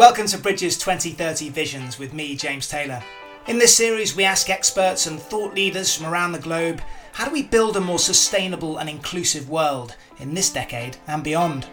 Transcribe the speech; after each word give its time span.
Welcome 0.00 0.28
to 0.28 0.38
Bridges 0.38 0.78
2030 0.78 1.50
Visions 1.50 1.98
with 1.98 2.14
me, 2.14 2.34
James 2.34 2.66
Taylor. 2.66 3.02
In 3.46 3.58
this 3.58 3.76
series, 3.76 4.16
we 4.16 4.24
ask 4.24 4.48
experts 4.48 5.06
and 5.06 5.20
thought 5.20 5.54
leaders 5.54 5.94
from 5.94 6.06
around 6.06 6.32
the 6.32 6.38
globe 6.38 6.80
how 7.12 7.26
do 7.26 7.30
we 7.30 7.42
build 7.42 7.76
a 7.76 7.82
more 7.82 7.98
sustainable 7.98 8.78
and 8.78 8.88
inclusive 8.88 9.50
world 9.50 9.96
in 10.18 10.32
this 10.32 10.48
decade 10.48 10.96
and 11.06 11.22
beyond? 11.22 11.68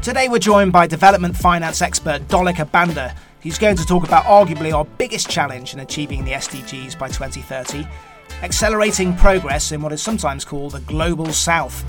Today, 0.00 0.28
we're 0.28 0.38
joined 0.38 0.70
by 0.70 0.86
development 0.86 1.36
finance 1.36 1.82
expert 1.82 2.22
Dolika 2.28 2.70
Banda, 2.70 3.16
who's 3.42 3.58
going 3.58 3.74
to 3.74 3.84
talk 3.84 4.04
about 4.04 4.26
arguably 4.26 4.72
our 4.72 4.84
biggest 4.84 5.28
challenge 5.28 5.74
in 5.74 5.80
achieving 5.80 6.24
the 6.24 6.30
SDGs 6.34 6.96
by 6.96 7.08
2030 7.08 7.84
accelerating 8.42 9.14
progress 9.16 9.72
in 9.72 9.82
what 9.82 9.92
is 9.92 10.02
sometimes 10.02 10.44
called 10.44 10.72
the 10.72 10.80
global 10.80 11.26
south. 11.26 11.84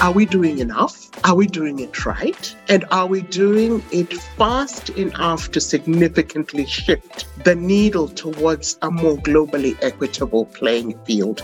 Are 0.00 0.12
we 0.12 0.26
doing 0.26 0.60
enough? 0.60 1.10
Are 1.24 1.34
we 1.34 1.48
doing 1.48 1.80
it 1.80 2.06
right? 2.06 2.54
And 2.68 2.84
are 2.92 3.06
we 3.06 3.22
doing 3.22 3.82
it 3.90 4.12
fast 4.12 4.90
enough 4.90 5.50
to 5.50 5.60
significantly 5.60 6.66
shift 6.66 7.26
the 7.44 7.56
needle 7.56 8.06
towards 8.08 8.78
a 8.82 8.90
more 8.92 9.16
globally 9.16 9.76
equitable 9.82 10.44
playing 10.44 10.96
field? 11.04 11.42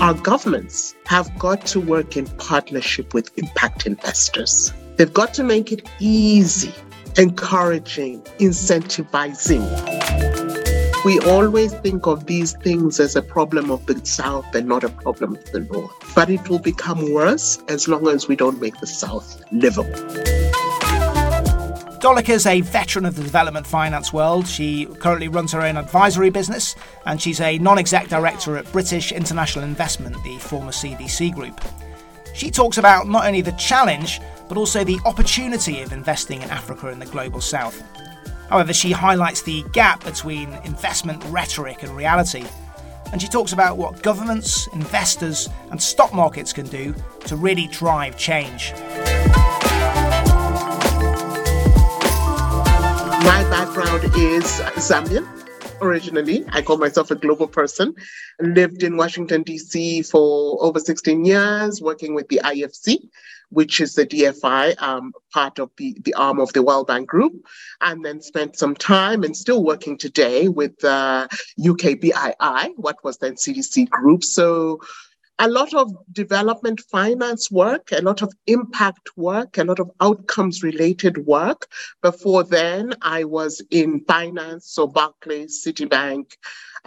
Our 0.00 0.14
governments 0.14 0.94
have 1.06 1.36
got 1.38 1.66
to 1.66 1.80
work 1.80 2.16
in 2.16 2.26
partnership 2.36 3.12
with 3.12 3.36
impact 3.38 3.86
investors. 3.86 4.72
They've 4.96 5.12
got 5.12 5.34
to 5.34 5.42
make 5.42 5.72
it 5.72 5.88
easy, 5.98 6.72
encouraging, 7.16 8.22
incentivizing 8.38 10.35
we 11.06 11.20
always 11.20 11.72
think 11.72 12.08
of 12.08 12.26
these 12.26 12.54
things 12.54 12.98
as 12.98 13.14
a 13.14 13.22
problem 13.22 13.70
of 13.70 13.86
the 13.86 14.04
South 14.04 14.52
and 14.56 14.66
not 14.66 14.82
a 14.82 14.88
problem 14.88 15.36
of 15.36 15.52
the 15.52 15.60
North. 15.60 15.94
But 16.16 16.28
it 16.28 16.48
will 16.48 16.58
become 16.58 17.12
worse 17.12 17.62
as 17.68 17.86
long 17.86 18.08
as 18.08 18.26
we 18.26 18.34
don't 18.34 18.60
make 18.60 18.76
the 18.80 18.88
South 18.88 19.40
livable. 19.52 19.94
Dolika 22.00 22.30
is 22.30 22.44
a 22.44 22.60
veteran 22.62 23.06
of 23.06 23.14
the 23.14 23.22
development 23.22 23.68
finance 23.68 24.12
world. 24.12 24.48
She 24.48 24.86
currently 24.98 25.28
runs 25.28 25.52
her 25.52 25.62
own 25.62 25.76
advisory 25.76 26.30
business 26.30 26.74
and 27.04 27.22
she's 27.22 27.40
a 27.40 27.56
non 27.58 27.78
exec 27.78 28.08
director 28.08 28.56
at 28.56 28.70
British 28.72 29.12
International 29.12 29.64
Investment, 29.64 30.16
the 30.24 30.38
former 30.38 30.72
CDC 30.72 31.32
group. 31.32 31.60
She 32.34 32.50
talks 32.50 32.78
about 32.78 33.06
not 33.06 33.24
only 33.24 33.42
the 33.42 33.52
challenge, 33.52 34.20
but 34.48 34.58
also 34.58 34.82
the 34.82 34.98
opportunity 35.04 35.82
of 35.82 35.92
investing 35.92 36.42
in 36.42 36.50
Africa 36.50 36.88
and 36.88 37.00
the 37.00 37.06
global 37.06 37.40
south. 37.40 37.80
However, 38.48 38.72
she 38.72 38.92
highlights 38.92 39.42
the 39.42 39.64
gap 39.72 40.04
between 40.04 40.52
investment 40.64 41.22
rhetoric 41.26 41.82
and 41.82 41.96
reality, 41.96 42.44
and 43.12 43.20
she 43.20 43.28
talks 43.28 43.52
about 43.52 43.76
what 43.76 44.02
governments, 44.02 44.68
investors, 44.68 45.48
and 45.70 45.80
stock 45.82 46.12
markets 46.12 46.52
can 46.52 46.66
do 46.66 46.94
to 47.26 47.36
really 47.36 47.66
drive 47.68 48.16
change. 48.16 48.72
My 53.24 53.44
background 53.50 54.04
is 54.16 54.60
Zambian 54.76 55.26
originally. 55.80 56.44
I 56.52 56.62
call 56.62 56.78
myself 56.78 57.10
a 57.10 57.16
global 57.16 57.46
person. 57.46 57.94
Lived 58.40 58.82
in 58.82 58.96
Washington, 58.96 59.42
D.C. 59.42 60.02
for 60.02 60.62
over 60.62 60.78
16 60.78 61.24
years, 61.24 61.80
working 61.82 62.14
with 62.14 62.28
the 62.28 62.40
IFC, 62.44 63.08
which 63.50 63.80
is 63.80 63.94
the 63.94 64.06
DFI 64.06 64.80
um, 64.80 65.12
part 65.32 65.58
of 65.58 65.70
the, 65.76 65.96
the 66.04 66.14
arm 66.14 66.40
of 66.40 66.52
the 66.52 66.62
World 66.62 66.86
Bank 66.86 67.08
Group, 67.08 67.34
and 67.80 68.04
then 68.04 68.20
spent 68.20 68.56
some 68.56 68.74
time 68.74 69.22
and 69.22 69.36
still 69.36 69.64
working 69.64 69.98
today 69.98 70.48
with 70.48 70.84
uh, 70.84 71.28
UKBII, 71.58 72.72
what 72.76 73.02
was 73.04 73.18
then 73.18 73.34
CDC 73.34 73.88
Group. 73.90 74.24
So 74.24 74.80
a 75.38 75.48
lot 75.48 75.74
of 75.74 75.92
development 76.12 76.80
finance 76.80 77.50
work, 77.50 77.92
a 77.92 78.00
lot 78.00 78.22
of 78.22 78.32
impact 78.46 79.10
work, 79.16 79.58
a 79.58 79.64
lot 79.64 79.78
of 79.78 79.90
outcomes 80.00 80.62
related 80.62 81.18
work. 81.26 81.66
Before 82.02 82.42
then, 82.42 82.94
I 83.02 83.24
was 83.24 83.62
in 83.70 84.00
finance, 84.06 84.70
so 84.70 84.86
Barclays, 84.86 85.62
Citibank, 85.64 86.32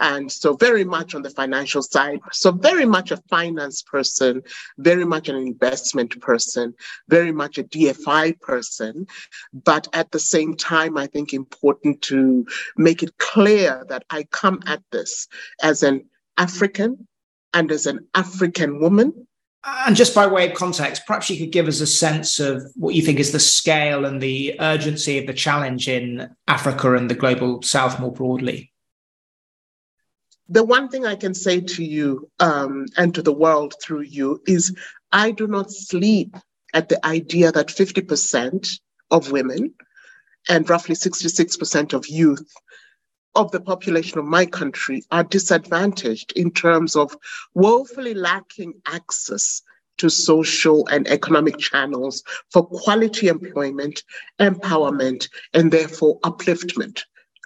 and 0.00 0.32
so 0.32 0.54
very 0.54 0.84
much 0.84 1.14
on 1.14 1.22
the 1.22 1.30
financial 1.30 1.82
side. 1.82 2.20
So 2.32 2.50
very 2.50 2.86
much 2.86 3.10
a 3.10 3.18
finance 3.28 3.82
person, 3.82 4.42
very 4.78 5.04
much 5.04 5.28
an 5.28 5.36
investment 5.36 6.18
person, 6.20 6.74
very 7.08 7.32
much 7.32 7.58
a 7.58 7.64
DFI 7.64 8.40
person. 8.40 9.06
But 9.52 9.86
at 9.92 10.10
the 10.10 10.18
same 10.18 10.56
time, 10.56 10.96
I 10.96 11.06
think 11.06 11.32
important 11.32 12.02
to 12.02 12.46
make 12.76 13.02
it 13.02 13.16
clear 13.18 13.84
that 13.88 14.04
I 14.10 14.24
come 14.24 14.60
at 14.66 14.82
this 14.90 15.28
as 15.62 15.82
an 15.82 16.06
African 16.38 17.06
and 17.52 17.70
as 17.70 17.86
an 17.86 18.08
African 18.14 18.80
woman. 18.80 19.26
And 19.62 19.94
just 19.94 20.14
by 20.14 20.26
way 20.26 20.48
of 20.48 20.56
context, 20.56 21.02
perhaps 21.06 21.28
you 21.28 21.36
could 21.36 21.52
give 21.52 21.68
us 21.68 21.80
a 21.80 21.86
sense 21.86 22.40
of 22.40 22.62
what 22.76 22.94
you 22.94 23.02
think 23.02 23.18
is 23.18 23.32
the 23.32 23.40
scale 23.40 24.06
and 24.06 24.20
the 24.20 24.56
urgency 24.58 25.18
of 25.18 25.26
the 25.26 25.34
challenge 25.34 25.86
in 25.86 26.34
Africa 26.48 26.94
and 26.94 27.10
the 27.10 27.14
global 27.14 27.60
south 27.60 28.00
more 28.00 28.12
broadly. 28.12 28.69
The 30.52 30.64
one 30.64 30.88
thing 30.88 31.06
I 31.06 31.14
can 31.14 31.32
say 31.32 31.60
to 31.60 31.84
you 31.84 32.28
um, 32.40 32.86
and 32.96 33.14
to 33.14 33.22
the 33.22 33.32
world 33.32 33.74
through 33.80 34.02
you 34.02 34.42
is 34.48 34.76
I 35.12 35.30
do 35.30 35.46
not 35.46 35.70
sleep 35.70 36.36
at 36.74 36.88
the 36.88 37.04
idea 37.06 37.52
that 37.52 37.68
50% 37.68 38.68
of 39.12 39.30
women 39.30 39.74
and 40.48 40.68
roughly 40.68 40.96
66% 40.96 41.92
of 41.92 42.08
youth 42.08 42.52
of 43.36 43.52
the 43.52 43.60
population 43.60 44.18
of 44.18 44.24
my 44.24 44.44
country 44.44 45.04
are 45.12 45.22
disadvantaged 45.22 46.32
in 46.34 46.50
terms 46.50 46.96
of 46.96 47.16
woefully 47.54 48.14
lacking 48.14 48.74
access 48.86 49.62
to 49.98 50.10
social 50.10 50.84
and 50.88 51.06
economic 51.06 51.58
channels 51.58 52.24
for 52.50 52.66
quality 52.66 53.28
employment, 53.28 54.02
empowerment, 54.40 55.28
and 55.54 55.70
therefore 55.70 56.18
upliftment 56.20 57.02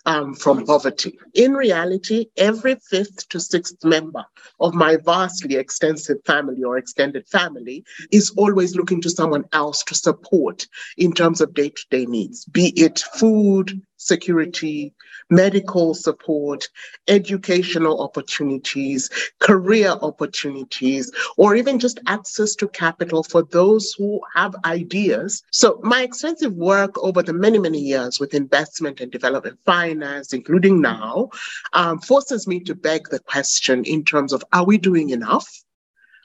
um, 0.06 0.34
from 0.34 0.64
poverty. 0.66 1.18
In 1.34 1.54
reality, 1.54 2.26
every 2.36 2.76
fifth 2.90 3.28
to 3.30 3.40
sixth 3.40 3.84
member 3.84 4.24
of 4.60 4.74
my 4.74 4.96
vastly 4.96 5.56
extensive 5.56 6.18
family 6.24 6.62
or 6.62 6.78
extended 6.78 7.26
family 7.28 7.84
is 8.12 8.30
always 8.36 8.76
looking 8.76 9.00
to 9.02 9.10
someone 9.10 9.44
else 9.52 9.82
to 9.84 9.94
support 9.94 10.66
in 10.96 11.12
terms 11.12 11.40
of 11.40 11.54
day 11.54 11.70
to 11.70 11.84
day 11.90 12.06
needs, 12.06 12.44
be 12.46 12.68
it 12.76 13.00
food, 13.14 13.80
security, 14.04 14.92
medical 15.30 15.94
support, 15.94 16.68
educational 17.08 18.02
opportunities, 18.02 19.10
career 19.40 19.90
opportunities, 20.02 21.10
or 21.36 21.54
even 21.56 21.78
just 21.78 22.00
access 22.06 22.54
to 22.54 22.68
capital 22.68 23.22
for 23.22 23.42
those 23.42 23.94
who 23.96 24.20
have 24.34 24.54
ideas. 24.64 25.42
So, 25.50 25.80
my 25.82 26.02
extensive 26.02 26.54
work 26.54 26.96
over 26.98 27.22
the 27.22 27.32
many, 27.32 27.58
many 27.58 27.80
years 27.80 28.20
with 28.20 28.34
investment 28.34 29.00
and 29.00 29.10
development 29.10 29.58
finance, 29.64 30.32
including 30.32 30.80
now, 30.80 31.30
um, 31.72 31.98
forces 31.98 32.46
me 32.46 32.60
to 32.60 32.74
beg 32.74 33.08
the 33.08 33.20
question 33.20 33.84
in 33.84 34.04
terms 34.04 34.32
of 34.32 34.44
are 34.52 34.64
we 34.64 34.78
doing 34.78 35.10
enough? 35.10 35.48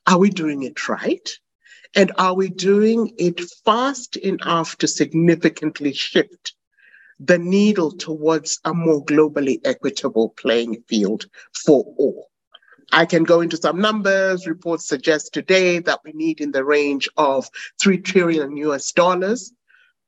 Are 0.07 0.19
we 0.19 0.29
doing 0.29 0.63
it 0.63 0.87
right? 0.89 1.29
And 1.95 2.11
are 2.17 2.35
we 2.35 2.49
doing 2.49 3.13
it 3.17 3.41
fast 3.65 4.15
enough 4.17 4.77
to 4.77 4.87
significantly 4.87 5.93
shift 5.93 6.53
the 7.19 7.37
needle 7.37 7.91
towards 7.91 8.59
a 8.63 8.73
more 8.73 9.03
globally 9.03 9.59
equitable 9.65 10.29
playing 10.29 10.83
field 10.87 11.25
for 11.53 11.83
all. 11.97 12.29
I 12.91 13.05
can 13.05 13.23
go 13.23 13.41
into 13.41 13.57
some 13.57 13.79
numbers. 13.79 14.47
Reports 14.47 14.87
suggest 14.87 15.33
today 15.33 15.79
that 15.79 15.99
we 16.03 16.11
need 16.13 16.41
in 16.41 16.51
the 16.51 16.63
range 16.63 17.07
of 17.17 17.47
3 17.81 17.99
trillion 17.99 18.57
US 18.57 18.91
dollars 18.91 19.51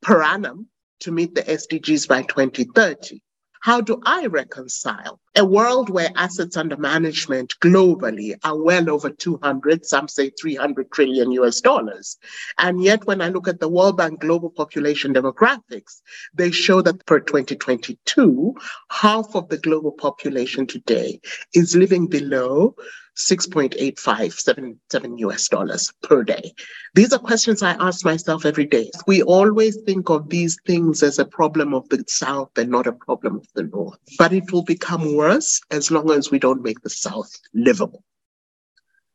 per 0.02 0.24
annum 0.24 0.68
to 1.02 1.12
meet 1.12 1.36
the 1.36 1.44
SDGs 1.44 2.08
by 2.08 2.24
2030. 2.24 3.22
How 3.62 3.80
do 3.80 4.02
I 4.04 4.26
reconcile 4.26 5.20
a 5.36 5.46
world 5.46 5.92
where 5.92 6.10
assets 6.16 6.58
under 6.58 6.78
management 6.78 7.54
globally 7.62 8.34
are 8.44 8.60
well 8.60 8.90
over 8.90 9.12
200, 9.12 9.86
some 9.86 10.08
say 10.08 10.32
300 10.32 10.92
trillion 10.92 11.32
US 11.34 11.62
dollars? 11.62 12.18
And 12.58 12.84
yet, 12.84 13.06
when 13.06 13.22
I 13.22 13.30
look 13.30 13.48
at 13.48 13.60
the 13.60 13.70
World 13.70 13.98
Bank 13.98 14.20
global 14.20 14.50
population 14.50 15.14
demographics, 15.14 16.02
they 16.34 16.50
show 16.50 16.82
that 16.82 17.06
per 17.06 17.20
2022, 17.20 18.56
half 18.90 19.36
of 19.36 19.48
the 19.50 19.60
global 19.60 19.92
population 19.92 20.66
today 20.66 21.22
is 21.54 21.76
living 21.76 22.08
below 22.08 22.76
6.8577 23.18 25.20
US 25.20 25.50
dollars 25.50 25.92
per 26.02 26.24
day. 26.24 26.54
These 26.96 27.14
are 27.14 27.20
questions 27.20 27.62
I 27.62 27.74
ask 27.74 28.06
myself 28.06 28.46
every 28.46 28.66
day. 28.66 28.90
We 29.06 29.22
always 29.22 29.78
think 29.86 30.10
of 30.10 30.30
these 30.30 30.58
things 30.66 31.04
as 31.04 31.20
a 31.20 31.26
problem 31.26 31.74
of 31.74 31.88
the 31.90 32.04
South 32.08 32.58
and 32.58 32.70
not 32.70 32.88
a 32.88 32.94
problem 32.94 33.36
of 33.36 33.48
the 33.54 33.64
North. 33.64 34.00
But 34.18 34.34
it 34.34 34.52
will 34.52 34.64
become 34.64 35.16
worse 35.16 35.62
as 35.72 35.92
long 35.92 36.10
as 36.12 36.32
we 36.32 36.40
don't 36.40 36.64
make 36.64 36.82
the 36.82 36.90
South 36.90 37.32
livable. 37.54 38.04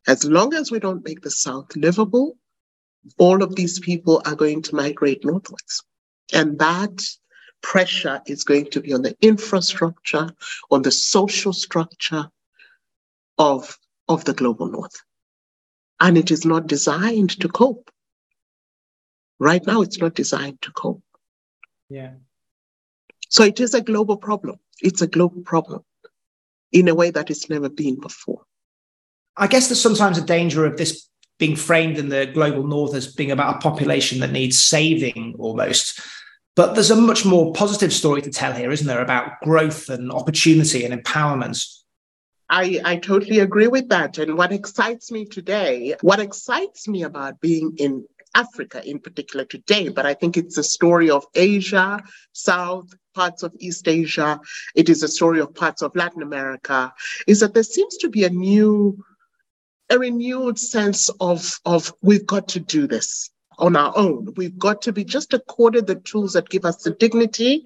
As 0.06 0.24
long 0.24 0.54
as 0.54 0.70
we 0.70 0.78
don't 0.78 1.04
make 1.04 1.22
the 1.22 1.30
South 1.30 1.74
livable, 1.74 2.36
all 3.18 3.42
of 3.42 3.56
these 3.56 3.80
people 3.80 4.22
are 4.24 4.36
going 4.36 4.62
to 4.62 4.74
migrate 4.74 5.24
northwards. 5.24 5.82
And 6.32 6.58
that 6.58 7.02
pressure 7.62 8.20
is 8.26 8.44
going 8.44 8.66
to 8.66 8.80
be 8.80 8.92
on 8.92 9.02
the 9.02 9.16
infrastructure, 9.20 10.30
on 10.70 10.82
the 10.82 10.92
social 10.92 11.52
structure 11.52 12.30
of 13.38 13.78
of 14.08 14.24
the 14.24 14.34
global 14.34 14.66
north. 14.68 15.02
and 16.00 16.18
it 16.18 16.30
is 16.30 16.44
not 16.44 16.66
designed 16.66 17.30
to 17.40 17.48
cope. 17.48 17.90
Right 19.38 19.66
now, 19.66 19.82
it's 19.82 19.98
not 19.98 20.14
designed 20.14 20.60
to 20.62 20.70
cope. 20.72 21.02
Yeah. 21.88 22.12
So 23.28 23.44
it 23.44 23.60
is 23.60 23.74
a 23.74 23.80
global 23.80 24.16
problem. 24.16 24.56
It's 24.82 25.02
a 25.02 25.06
global 25.06 25.42
problem 25.42 25.82
in 26.72 26.88
a 26.88 26.94
way 26.94 27.10
that 27.10 27.30
it's 27.30 27.48
never 27.48 27.68
been 27.68 27.98
before. 28.00 28.42
I 29.36 29.46
guess 29.46 29.68
there's 29.68 29.80
sometimes 29.80 30.18
a 30.18 30.24
danger 30.24 30.64
of 30.66 30.76
this 30.76 31.08
being 31.38 31.56
framed 31.56 31.98
in 31.98 32.08
the 32.08 32.26
global 32.26 32.66
north 32.66 32.94
as 32.94 33.14
being 33.14 33.30
about 33.30 33.56
a 33.56 33.58
population 33.58 34.20
that 34.20 34.32
needs 34.32 34.62
saving 34.62 35.34
almost. 35.38 36.00
But 36.54 36.74
there's 36.74 36.90
a 36.90 36.96
much 36.96 37.26
more 37.26 37.52
positive 37.52 37.92
story 37.92 38.22
to 38.22 38.30
tell 38.30 38.52
here, 38.52 38.70
isn't 38.70 38.86
there, 38.86 39.02
about 39.02 39.40
growth 39.42 39.90
and 39.90 40.10
opportunity 40.10 40.84
and 40.84 41.02
empowerment? 41.02 41.62
I, 42.48 42.80
I 42.84 42.96
totally 42.96 43.40
agree 43.40 43.66
with 43.66 43.88
that. 43.88 44.18
And 44.18 44.36
what 44.36 44.52
excites 44.52 45.10
me 45.10 45.24
today, 45.24 45.96
what 46.00 46.20
excites 46.20 46.86
me 46.86 47.02
about 47.02 47.40
being 47.40 47.74
in 47.78 48.06
Africa 48.34 48.88
in 48.88 49.00
particular 49.00 49.44
today, 49.44 49.88
but 49.88 50.06
I 50.06 50.14
think 50.14 50.36
it's 50.36 50.58
a 50.58 50.62
story 50.62 51.10
of 51.10 51.24
Asia, 51.34 52.02
South, 52.32 52.94
parts 53.14 53.42
of 53.42 53.54
East 53.58 53.88
Asia, 53.88 54.38
it 54.74 54.88
is 54.88 55.02
a 55.02 55.08
story 55.08 55.40
of 55.40 55.54
parts 55.54 55.82
of 55.82 55.96
Latin 55.96 56.22
America, 56.22 56.92
is 57.26 57.40
that 57.40 57.54
there 57.54 57.62
seems 57.62 57.96
to 57.96 58.10
be 58.10 58.24
a 58.24 58.30
new, 58.30 59.02
a 59.88 59.98
renewed 59.98 60.58
sense 60.58 61.08
of, 61.18 61.58
of 61.64 61.92
we've 62.02 62.26
got 62.26 62.46
to 62.48 62.60
do 62.60 62.86
this 62.86 63.30
on 63.58 63.74
our 63.74 63.92
own. 63.96 64.34
We've 64.36 64.58
got 64.58 64.82
to 64.82 64.92
be 64.92 65.02
just 65.02 65.32
accorded 65.32 65.86
the 65.86 65.94
tools 65.94 66.34
that 66.34 66.50
give 66.50 66.66
us 66.66 66.82
the 66.82 66.90
dignity, 66.90 67.64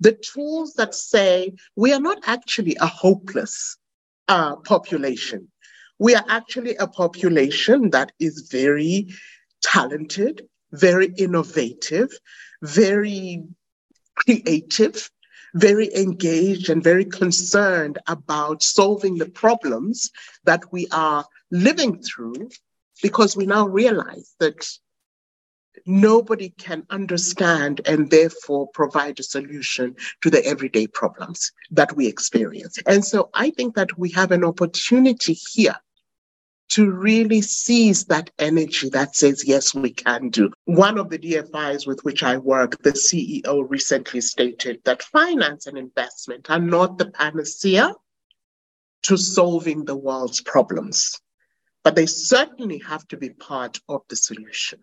the 0.00 0.12
tools 0.12 0.74
that 0.74 0.94
say 0.94 1.54
we 1.76 1.94
are 1.94 2.00
not 2.00 2.18
actually 2.26 2.76
a 2.78 2.86
hopeless 2.86 3.78
uh, 4.28 4.56
population. 4.56 5.48
We 5.98 6.14
are 6.14 6.24
actually 6.28 6.76
a 6.76 6.86
population 6.86 7.90
that 7.90 8.12
is 8.18 8.48
very 8.50 9.08
talented, 9.62 10.46
very 10.72 11.12
innovative, 11.16 12.10
very 12.62 13.44
creative, 14.14 15.10
very 15.54 15.94
engaged, 15.94 16.70
and 16.70 16.82
very 16.82 17.04
concerned 17.04 17.98
about 18.06 18.62
solving 18.62 19.18
the 19.18 19.28
problems 19.28 20.10
that 20.44 20.72
we 20.72 20.86
are 20.92 21.24
living 21.50 22.02
through 22.02 22.48
because 23.02 23.36
we 23.36 23.46
now 23.46 23.66
realize 23.66 24.34
that 24.38 24.66
nobody 25.90 26.50
can 26.50 26.86
understand 26.90 27.80
and 27.86 28.10
therefore 28.10 28.68
provide 28.68 29.18
a 29.18 29.24
solution 29.24 29.96
to 30.22 30.30
the 30.30 30.44
everyday 30.46 30.86
problems 30.86 31.52
that 31.70 31.94
we 31.96 32.06
experience. 32.06 32.78
And 32.86 33.04
so 33.04 33.30
I 33.34 33.50
think 33.50 33.74
that 33.74 33.98
we 33.98 34.10
have 34.12 34.30
an 34.30 34.44
opportunity 34.44 35.34
here 35.34 35.76
to 36.70 36.90
really 36.90 37.40
seize 37.40 38.04
that 38.04 38.30
energy 38.38 38.88
that 38.90 39.16
says, 39.16 39.44
yes, 39.44 39.74
we 39.74 39.90
can 39.90 40.28
do. 40.28 40.52
One 40.66 40.98
of 40.98 41.10
the 41.10 41.18
DFIs 41.18 41.84
with 41.86 42.04
which 42.04 42.22
I 42.22 42.36
work, 42.36 42.80
the 42.82 42.92
CEO 42.92 43.68
recently 43.68 44.20
stated 44.20 44.80
that 44.84 45.02
finance 45.02 45.66
and 45.66 45.76
investment 45.76 46.48
are 46.48 46.60
not 46.60 46.96
the 46.96 47.10
panacea 47.10 47.92
to 49.02 49.16
solving 49.16 49.84
the 49.84 49.96
world's 49.96 50.42
problems, 50.42 51.18
but 51.82 51.96
they 51.96 52.06
certainly 52.06 52.78
have 52.78 53.06
to 53.08 53.16
be 53.16 53.30
part 53.30 53.80
of 53.88 54.02
the 54.08 54.16
solution. 54.16 54.78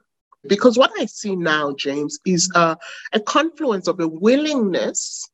Because 0.47 0.77
what 0.77 0.91
I 0.97 1.05
see 1.05 1.35
now, 1.35 1.73
James, 1.73 2.19
is 2.25 2.49
a, 2.55 2.77
a 3.13 3.19
confluence 3.19 3.87
of 3.87 3.99
a 3.99 4.07
willingness 4.07 5.29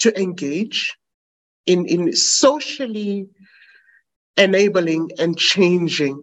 to 0.00 0.18
engage 0.20 0.96
in, 1.66 1.86
in 1.86 2.14
socially 2.14 3.28
enabling 4.36 5.10
and 5.18 5.36
changing 5.36 6.22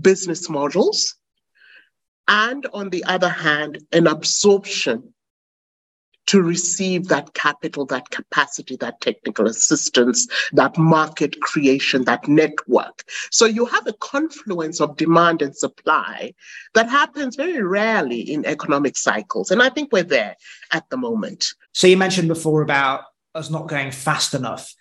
business 0.00 0.50
models. 0.50 1.14
And 2.28 2.66
on 2.72 2.90
the 2.90 3.04
other 3.04 3.28
hand, 3.28 3.78
an 3.92 4.06
absorption 4.06 5.14
to 6.26 6.42
receive 6.42 7.08
that 7.08 7.34
capital, 7.34 7.86
that 7.86 8.10
capacity, 8.10 8.76
that 8.76 9.00
technical 9.00 9.46
assistance, 9.46 10.26
that 10.52 10.76
market 10.76 11.40
creation, 11.40 12.04
that 12.04 12.26
network. 12.28 13.04
So 13.30 13.46
you 13.46 13.64
have 13.66 13.86
a 13.86 13.92
confluence 13.94 14.80
of 14.80 14.96
demand 14.96 15.42
and 15.42 15.56
supply 15.56 16.34
that 16.74 16.88
happens 16.88 17.36
very 17.36 17.62
rarely 17.62 18.20
in 18.20 18.44
economic 18.44 18.96
cycles. 18.96 19.50
And 19.50 19.62
I 19.62 19.68
think 19.68 19.92
we're 19.92 20.02
there 20.02 20.36
at 20.72 20.88
the 20.90 20.96
moment. 20.96 21.54
So 21.72 21.86
you 21.86 21.96
mentioned 21.96 22.28
before 22.28 22.62
about 22.62 23.04
us 23.34 23.50
not 23.50 23.68
going 23.68 23.90
fast 23.90 24.34
enough. 24.34 24.74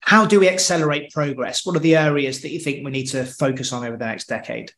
How 0.00 0.26
do 0.26 0.38
we 0.38 0.48
accelerate 0.48 1.10
progress? 1.10 1.64
What 1.64 1.76
are 1.76 1.80
the 1.80 1.96
areas 1.96 2.42
that 2.42 2.50
you 2.50 2.60
think 2.60 2.84
we 2.84 2.90
need 2.90 3.06
to 3.06 3.24
focus 3.24 3.72
on 3.72 3.84
over 3.84 3.96
the 3.96 4.04
next 4.04 4.28
decade? 4.28 4.70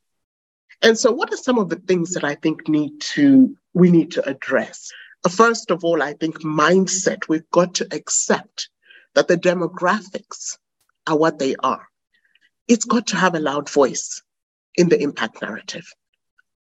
And 0.82 0.96
so 0.96 1.10
what 1.10 1.32
are 1.32 1.36
some 1.36 1.58
of 1.58 1.68
the 1.68 1.76
things 1.76 2.12
that 2.12 2.22
I 2.22 2.36
think 2.36 2.68
need 2.68 3.00
to 3.00 3.56
we 3.74 3.90
need 3.90 4.12
to 4.12 4.28
address? 4.28 4.92
First 5.28 5.70
of 5.70 5.84
all, 5.84 6.02
I 6.02 6.12
think 6.12 6.40
mindset. 6.42 7.28
We've 7.28 7.50
got 7.50 7.74
to 7.76 7.88
accept 7.90 8.68
that 9.14 9.28
the 9.28 9.36
demographics 9.36 10.58
are 11.06 11.16
what 11.16 11.38
they 11.38 11.56
are. 11.56 11.86
It's 12.68 12.84
got 12.84 13.08
to 13.08 13.16
have 13.16 13.34
a 13.34 13.40
loud 13.40 13.70
voice 13.70 14.22
in 14.74 14.88
the 14.88 15.00
impact 15.00 15.42
narrative. 15.42 15.86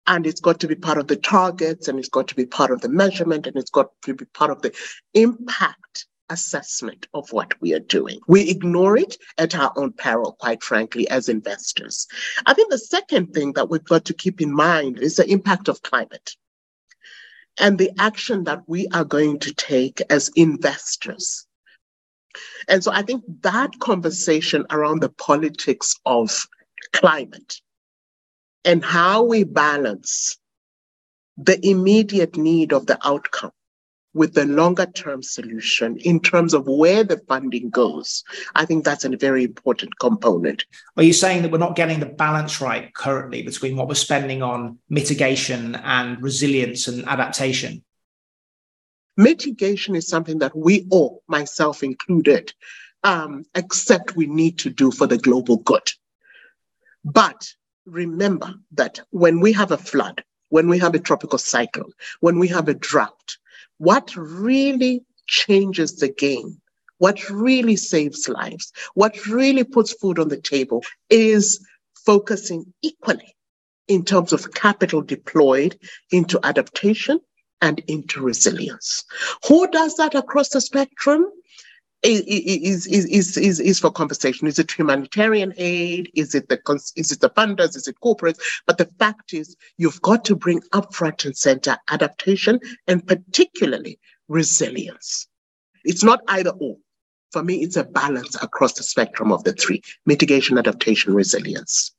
And 0.05 0.27
it's 0.27 0.41
got 0.41 0.59
to 0.59 0.67
be 0.67 0.75
part 0.75 0.97
of 0.97 1.07
the 1.07 1.15
targets, 1.15 1.87
and 1.87 1.97
it's 1.97 2.09
got 2.09 2.27
to 2.27 2.35
be 2.35 2.45
part 2.45 2.71
of 2.71 2.81
the 2.81 2.89
measurement, 2.89 3.47
and 3.47 3.55
it's 3.55 3.71
got 3.71 3.89
to 4.03 4.13
be 4.13 4.25
part 4.25 4.51
of 4.51 4.61
the 4.61 4.73
impact 5.13 6.07
assessment 6.29 7.07
of 7.13 7.31
what 7.31 7.53
we 7.61 7.73
are 7.73 7.79
doing. 7.79 8.19
We 8.27 8.49
ignore 8.49 8.97
it 8.97 9.17
at 9.37 9.55
our 9.55 9.71
own 9.75 9.93
peril, 9.93 10.35
quite 10.39 10.63
frankly, 10.63 11.09
as 11.09 11.29
investors. 11.29 12.07
I 12.45 12.53
think 12.53 12.69
the 12.69 12.77
second 12.77 13.33
thing 13.33 13.53
that 13.53 13.69
we've 13.69 13.83
got 13.83 14.05
to 14.05 14.13
keep 14.13 14.41
in 14.41 14.53
mind 14.53 14.99
is 14.99 15.15
the 15.15 15.29
impact 15.29 15.69
of 15.69 15.81
climate 15.81 16.35
and 17.59 17.77
the 17.77 17.91
action 17.99 18.43
that 18.45 18.61
we 18.67 18.87
are 18.93 19.05
going 19.05 19.39
to 19.39 19.53
take 19.53 20.01
as 20.09 20.31
investors. 20.35 21.45
And 22.67 22.83
so 22.83 22.91
I 22.91 23.03
think 23.03 23.23
that 23.41 23.79
conversation 23.79 24.65
around 24.71 25.01
the 25.01 25.09
politics 25.09 25.95
of 26.05 26.47
climate 26.93 27.61
and 28.65 28.83
how 28.83 29.23
we 29.23 29.43
balance 29.43 30.37
the 31.37 31.59
immediate 31.67 32.37
need 32.37 32.73
of 32.73 32.85
the 32.85 32.97
outcome 33.05 33.51
with 34.13 34.33
the 34.33 34.45
longer 34.45 34.85
term 34.85 35.23
solution 35.23 35.97
in 35.97 36.19
terms 36.19 36.53
of 36.53 36.67
where 36.67 37.03
the 37.03 37.17
funding 37.27 37.69
goes. 37.69 38.23
I 38.55 38.65
think 38.65 38.83
that's 38.83 39.05
a 39.05 39.17
very 39.17 39.43
important 39.43 39.97
component. 39.99 40.65
Are 40.97 41.03
you 41.03 41.13
saying 41.13 41.41
that 41.41 41.51
we're 41.51 41.57
not 41.57 41.75
getting 41.75 41.99
the 41.99 42.05
balance 42.05 42.61
right 42.61 42.93
currently 42.93 43.41
between 43.41 43.75
what 43.75 43.87
we're 43.87 43.95
spending 43.95 44.41
on 44.41 44.77
mitigation 44.89 45.75
and 45.75 46.21
resilience 46.21 46.87
and 46.87 47.07
adaptation? 47.07 47.83
Mitigation 49.17 49.95
is 49.95 50.07
something 50.07 50.39
that 50.39 50.55
we 50.55 50.87
all, 50.89 51.21
myself 51.27 51.83
included, 51.83 52.53
um, 53.03 53.45
accept 53.55 54.15
we 54.15 54.25
need 54.25 54.57
to 54.59 54.69
do 54.69 54.91
for 54.91 55.05
the 55.05 55.17
global 55.17 55.57
good. 55.57 55.91
But 57.05 57.53
remember 57.85 58.55
that 58.71 59.01
when 59.11 59.39
we 59.39 59.51
have 59.53 59.71
a 59.71 59.77
flood, 59.77 60.23
when 60.49 60.69
we 60.69 60.79
have 60.79 60.95
a 60.95 60.99
tropical 60.99 61.37
cyclone, 61.37 61.91
when 62.21 62.39
we 62.39 62.47
have 62.47 62.69
a 62.69 62.73
drought, 62.73 63.37
what 63.83 64.15
really 64.15 65.03
changes 65.27 65.97
the 65.97 66.07
game, 66.07 66.61
what 66.99 67.29
really 67.29 67.75
saves 67.75 68.29
lives, 68.29 68.71
what 68.93 69.25
really 69.27 69.65
puts 69.65 69.91
food 69.93 70.19
on 70.19 70.29
the 70.29 70.39
table 70.39 70.81
is 71.09 71.59
focusing 72.05 72.73
equally 72.81 73.35
in 73.89 74.05
terms 74.05 74.31
of 74.31 74.53
capital 74.53 75.01
deployed 75.01 75.77
into 76.11 76.39
adaptation 76.43 77.19
and 77.61 77.79
into 77.87 78.21
resilience. 78.21 79.03
Who 79.47 79.67
does 79.67 79.97
that 79.97 80.15
across 80.15 80.49
the 80.49 80.61
spectrum? 80.61 81.25
Is, 82.03 82.85
is, 82.85 83.05
is, 83.07 83.37
is, 83.37 83.59
is 83.61 83.79
for 83.79 83.89
conversation. 83.89 84.45
Is 84.45 84.59
it 84.59 84.71
humanitarian 84.71 85.53
aid? 85.55 86.11
Is 86.15 86.35
it 86.35 86.49
the 86.49 86.59
is 86.97 87.11
it 87.13 87.21
the 87.21 87.29
funders? 87.29 87.77
Is 87.77 87.87
it 87.87 87.95
corporates? 88.03 88.39
But 88.67 88.77
the 88.77 88.89
fact 88.99 89.33
is, 89.33 89.55
you've 89.77 90.01
got 90.01 90.25
to 90.25 90.35
bring 90.35 90.61
up 90.73 90.93
front 90.93 91.23
and 91.23 91.35
center 91.35 91.77
adaptation 91.89 92.59
and 92.87 93.07
particularly 93.07 93.99
resilience. 94.27 95.27
It's 95.85 96.03
not 96.03 96.19
either 96.27 96.51
or. 96.51 96.75
For 97.31 97.41
me, 97.41 97.63
it's 97.63 97.77
a 97.77 97.85
balance 97.85 98.35
across 98.43 98.73
the 98.73 98.83
spectrum 98.83 99.31
of 99.31 99.43
the 99.45 99.53
three 99.53 99.81
mitigation, 100.05 100.57
adaptation, 100.57 101.13
resilience. 101.13 101.95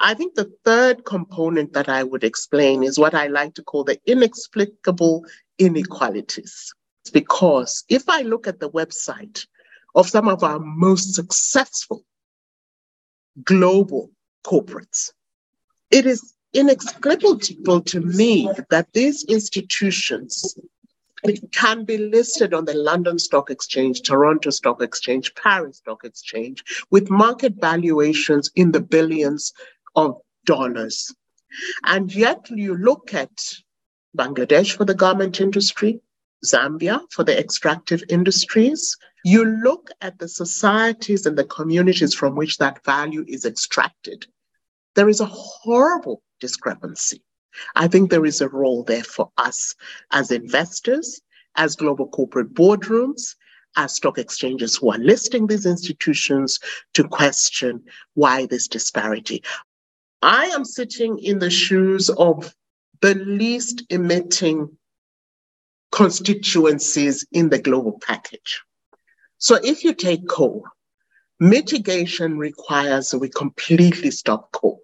I 0.00 0.14
think 0.14 0.34
the 0.34 0.50
third 0.64 1.04
component 1.04 1.72
that 1.72 1.88
I 1.88 2.02
would 2.02 2.24
explain 2.24 2.82
is 2.82 2.98
what 2.98 3.14
I 3.14 3.28
like 3.28 3.54
to 3.54 3.62
call 3.62 3.84
the 3.84 3.98
inexplicable 4.04 5.24
inequalities 5.58 6.74
because 7.10 7.84
if 7.88 8.08
I 8.08 8.22
look 8.22 8.46
at 8.46 8.60
the 8.60 8.70
website 8.70 9.46
of 9.94 10.08
some 10.08 10.28
of 10.28 10.42
our 10.42 10.58
most 10.58 11.14
successful 11.14 12.04
global 13.44 14.10
corporates, 14.44 15.12
it 15.90 16.06
is 16.06 16.34
inexplicable 16.52 17.80
to 17.82 18.00
me 18.00 18.50
that 18.70 18.92
these 18.92 19.24
institutions 19.24 20.56
can 21.52 21.84
be 21.84 21.98
listed 21.98 22.54
on 22.54 22.64
the 22.64 22.74
London 22.74 23.18
Stock 23.18 23.50
Exchange, 23.50 24.02
Toronto 24.02 24.50
Stock 24.50 24.80
Exchange, 24.82 25.34
Paris 25.34 25.78
Stock 25.78 26.04
Exchange, 26.04 26.62
with 26.90 27.10
market 27.10 27.54
valuations 27.58 28.50
in 28.54 28.72
the 28.72 28.80
billions 28.80 29.52
of 29.96 30.20
dollars. 30.44 31.12
And 31.84 32.14
yet 32.14 32.48
you 32.50 32.76
look 32.76 33.14
at 33.14 33.54
Bangladesh 34.16 34.76
for 34.76 34.84
the 34.84 34.94
garment 34.94 35.40
industry, 35.40 36.00
Zambia 36.44 37.00
for 37.10 37.24
the 37.24 37.38
extractive 37.38 38.02
industries. 38.08 38.96
You 39.24 39.44
look 39.44 39.90
at 40.00 40.18
the 40.18 40.28
societies 40.28 41.26
and 41.26 41.36
the 41.36 41.44
communities 41.44 42.14
from 42.14 42.36
which 42.36 42.58
that 42.58 42.84
value 42.84 43.24
is 43.26 43.44
extracted. 43.44 44.26
There 44.94 45.08
is 45.08 45.20
a 45.20 45.26
horrible 45.26 46.22
discrepancy. 46.40 47.22
I 47.74 47.88
think 47.88 48.10
there 48.10 48.24
is 48.24 48.40
a 48.40 48.48
role 48.48 48.84
there 48.84 49.04
for 49.04 49.30
us 49.36 49.74
as 50.12 50.30
investors, 50.30 51.20
as 51.56 51.76
global 51.76 52.08
corporate 52.08 52.54
boardrooms, 52.54 53.34
as 53.76 53.94
stock 53.94 54.18
exchanges 54.18 54.76
who 54.76 54.90
are 54.92 54.98
listing 54.98 55.46
these 55.46 55.66
institutions 55.66 56.58
to 56.94 57.04
question 57.04 57.82
why 58.14 58.46
this 58.46 58.68
disparity. 58.68 59.42
I 60.22 60.46
am 60.46 60.64
sitting 60.64 61.18
in 61.18 61.38
the 61.38 61.50
shoes 61.50 62.10
of 62.10 62.54
the 63.00 63.14
least 63.14 63.84
emitting 63.90 64.77
constituencies 65.92 67.26
in 67.32 67.48
the 67.48 67.58
global 67.58 67.98
package. 68.00 68.62
So 69.38 69.56
if 69.62 69.84
you 69.84 69.94
take 69.94 70.28
coal, 70.28 70.64
mitigation 71.40 72.38
requires 72.38 73.10
that 73.10 73.18
we 73.18 73.28
completely 73.28 74.10
stop 74.10 74.52
coal. 74.52 74.80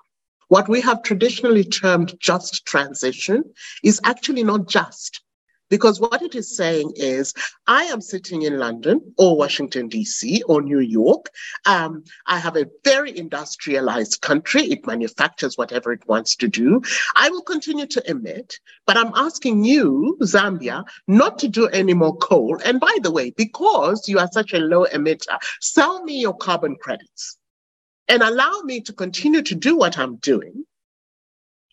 What 0.49 0.68
we 0.68 0.80
have 0.82 1.02
traditionally 1.02 1.64
termed 1.64 2.14
just 2.20 2.64
transition 2.66 3.44
is 3.82 4.00
actually 4.04 4.44
not 4.44 4.68
just. 4.68 5.24
Because 5.75 6.00
what 6.00 6.23
it 6.23 6.37
is 6.37 6.57
saying 6.57 6.93
is, 6.95 7.35
I 7.66 7.83
am 7.87 8.00
sitting 8.00 8.43
in 8.43 8.61
London 8.61 9.12
or 9.19 9.37
Washington, 9.37 9.88
D.C. 9.88 10.40
or 10.45 10.62
New 10.62 10.78
York. 10.78 11.31
Um, 11.66 12.04
I 12.28 12.38
have 12.38 12.57
a 12.57 12.69
very 12.85 13.19
industrialized 13.19 14.21
country. 14.21 14.62
It 14.66 14.87
manufactures 14.87 15.59
whatever 15.59 15.90
it 15.90 16.07
wants 16.07 16.37
to 16.37 16.47
do. 16.47 16.81
I 17.16 17.28
will 17.28 17.43
continue 17.43 17.87
to 17.87 18.09
emit, 18.09 18.61
but 18.87 18.97
I'm 18.97 19.11
asking 19.16 19.64
you, 19.64 20.16
Zambia, 20.23 20.85
not 21.09 21.40
to 21.40 21.49
do 21.49 21.66
any 21.66 21.93
more 21.93 22.16
coal. 22.19 22.57
And 22.64 22.78
by 22.78 22.97
the 23.02 23.11
way, 23.11 23.33
because 23.37 24.09
you 24.09 24.21
are 24.21 24.28
such 24.31 24.52
a 24.52 24.61
low 24.61 24.87
emitter, 24.95 25.37
sell 25.61 26.04
me 26.04 26.21
your 26.21 26.37
carbon 26.37 26.76
credits 26.81 27.37
and 28.07 28.23
allow 28.23 28.61
me 28.62 28.81
to 28.83 28.93
continue 28.93 29.43
to 29.43 29.57
do 29.57 29.76
what 29.76 29.99
I'm 29.99 30.19
doing 30.19 30.66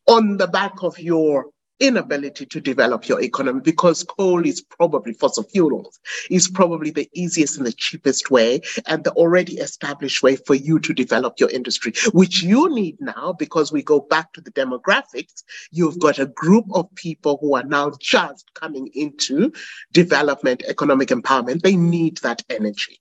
on 0.08 0.38
the 0.38 0.48
back 0.48 0.82
of 0.82 0.98
your 0.98 1.52
inability 1.82 2.46
to 2.46 2.62
develop 2.62 3.08
your 3.08 3.22
economy 3.22 3.60
because 3.60 4.04
coal 4.04 4.46
is 4.46 4.62
probably 4.62 5.14
fossil 5.14 5.44
fuels 5.44 6.00
is 6.30 6.48
probably 6.48 6.92
the 6.92 7.10
easiest 7.14 7.58
and 7.58 7.66
the 7.66 7.74
cheapest 7.74 8.32
way 8.32 8.62
and 8.88 9.04
the 9.04 9.12
already 9.12 9.58
established 9.58 10.24
way 10.24 10.36
for 10.36 10.56
you 10.56 10.80
to 10.80 10.94
develop 10.94 11.40
your 11.40 11.50
industry 11.50 11.92
which 12.14 12.44
you 12.44 12.74
need 12.74 13.00
now 13.02 13.34
because 13.34 13.72
we 13.72 13.82
go 13.82 14.00
back 14.00 14.32
to 14.34 14.42
the 14.42 14.52
demographics. 14.52 15.44
You've 15.72 16.00
got 16.00 16.20
a 16.20 16.26
group 16.26 16.66
of 16.74 16.94
people 16.96 17.38
who 17.42 17.56
are 17.56 17.64
now 17.64 17.92
just 18.00 18.54
coming 18.54 18.90
into 18.94 19.52
development 19.92 20.64
economic 20.68 21.10
empowerment. 21.10 21.62
They 21.62 21.76
need 21.76 22.18
that 22.18 22.44
energy. 22.50 23.00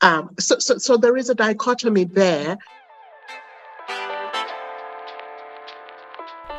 Um, 0.00 0.34
so, 0.38 0.58
so, 0.58 0.78
so 0.78 0.96
there 0.96 1.16
is 1.16 1.30
a 1.30 1.34
dichotomy 1.34 2.04
there 2.04 2.58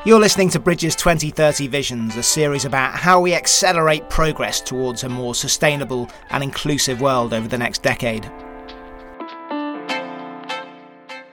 You're 0.06 0.20
listening 0.20 0.50
to 0.50 0.60
Bridges 0.60 0.98
2030 0.98 1.68
Visions, 1.68 2.18
a 2.18 2.24
series 2.24 2.66
about 2.66 2.94
how 2.94 3.22
we 3.22 3.34
accelerate 3.34 4.10
progress 4.10 4.60
towards 4.60 5.06
a 5.06 5.10
more 5.10 5.34
sustainable 5.34 6.10
and 6.30 6.44
inclusive 6.44 7.00
world 7.00 7.34
over 7.34 7.48
the 7.48 7.58
next 7.58 7.84
decade. 7.84 8.24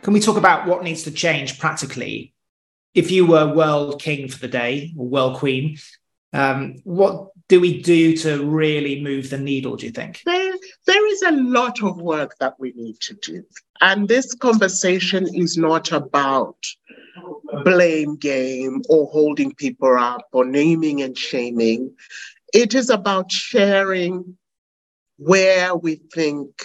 Can 0.03 0.12
we 0.12 0.21
talk 0.21 0.37
about 0.37 0.69
what 0.69 0.85
needs 0.85 1.03
to 1.03 1.11
change 1.11 1.59
practically? 1.59 2.33
If 2.95 3.11
you 3.11 3.27
were 3.27 3.53
world 3.53 4.00
king 4.00 4.29
for 4.29 4.39
the 4.39 4.47
day 4.47 4.93
or 4.97 5.09
world 5.09 5.39
queen, 5.39 5.77
um, 6.33 6.77
what 6.85 7.31
do 7.49 7.61
we 7.61 7.83
do 7.83 8.17
to 8.19 8.47
really 8.47 9.03
move 9.03 9.31
the 9.31 9.39
needle, 9.39 9.75
do 9.75 9.87
you 9.87 9.93
think? 9.93 10.23
There 10.87 11.07
is 11.12 11.23
a 11.23 11.33
lot 11.33 11.83
of 11.83 12.00
work 12.00 12.37
that 12.38 12.59
we 12.59 12.73
need 12.76 13.00
to 13.00 13.14
do. 13.14 13.45
And 13.81 14.09
this 14.09 14.35
conversation 14.35 15.26
is 15.35 15.57
not 15.57 15.93
about 15.93 16.57
blame 17.64 18.17
game 18.17 18.83
or 18.88 19.07
holding 19.07 19.55
people 19.55 19.97
up 19.97 20.26
or 20.33 20.45
naming 20.45 21.02
and 21.02 21.17
shaming. 21.17 21.95
It 22.52 22.75
is 22.75 22.90
about 22.90 23.31
sharing 23.31 24.37
where 25.17 25.75
we 25.75 25.97
think 26.12 26.64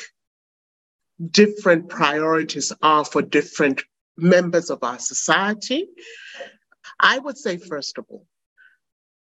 different 1.31 1.89
priorities 1.89 2.71
are 2.81 3.05
for 3.05 3.21
different 3.21 3.83
members 4.17 4.69
of 4.69 4.83
our 4.83 4.99
society. 4.99 5.87
I 6.99 7.19
would 7.19 7.37
say, 7.37 7.57
first 7.57 7.97
of 7.97 8.05
all, 8.09 8.25